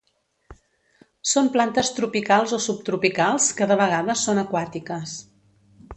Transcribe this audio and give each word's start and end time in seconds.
Són 1.31 1.51
plantes 1.57 1.93
tropicals 1.99 2.55
o 2.59 2.61
subtropicals 2.69 3.53
que 3.61 3.69
de 3.73 3.81
vegades 3.83 4.25
són 4.29 4.45
aquàtiques. 4.49 5.17